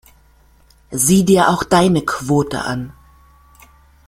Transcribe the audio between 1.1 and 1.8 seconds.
dir auch